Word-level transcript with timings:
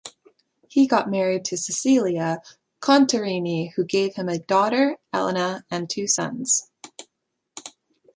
He 0.67 0.87
got 0.87 1.11
married 1.11 1.45
to 1.45 1.57
Cecilia 1.57 2.39
Contarini 2.81 3.71
who 3.75 3.85
gave 3.85 4.15
him 4.15 4.29
a 4.29 4.39
daughter, 4.39 4.97
Elena, 5.13 5.63
and 5.69 5.87
two 5.91 6.07
sons. 6.07 6.71